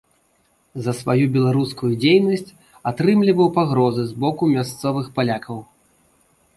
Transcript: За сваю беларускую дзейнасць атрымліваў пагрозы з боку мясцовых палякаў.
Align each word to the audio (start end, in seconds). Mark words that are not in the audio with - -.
За 0.85 0.93
сваю 0.99 1.25
беларускую 1.35 1.91
дзейнасць 2.05 2.49
атрымліваў 2.93 3.53
пагрозы 3.61 4.03
з 4.11 4.27
боку 4.27 4.43
мясцовых 4.57 5.05
палякаў. 5.21 5.57